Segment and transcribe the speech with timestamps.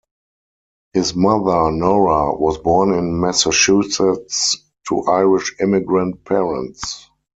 [0.93, 7.07] His mother, Nora, was born in Massachusetts to Irish immigrant parents.